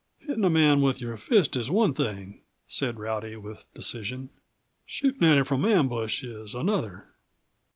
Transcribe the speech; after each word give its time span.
"Hitting 0.17 0.43
a 0.43 0.49
man 0.49 0.81
with 0.81 0.99
your 0.99 1.15
fist 1.15 1.55
is 1.55 1.69
one 1.69 1.93
thing," 1.93 2.41
said 2.67 2.97
Rowdy 2.97 3.35
with 3.35 3.71
decision. 3.75 4.31
"Shooting 4.83 5.23
at 5.27 5.37
him 5.37 5.45
from 5.45 5.63
ambush 5.63 6.23
is 6.23 6.55
another." 6.55 7.05